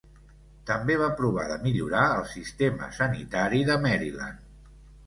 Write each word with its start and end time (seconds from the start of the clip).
També 0.69 0.95
va 1.01 1.09
provar 1.19 1.45
de 1.51 1.59
millorar 1.67 2.07
el 2.17 2.27
sistema 2.33 2.91
sanitari 3.03 3.65
de 3.71 3.79
Maryland. 3.87 4.53